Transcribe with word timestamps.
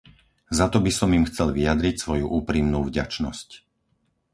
Za 0.57 0.65
to 0.73 0.77
by 0.85 0.89
som 0.99 1.09
im 1.17 1.27
chcel 1.29 1.49
vyjadriť 1.57 1.95
svoju 2.03 2.25
úprimnú 2.39 2.79
vďačnosť. 2.89 3.49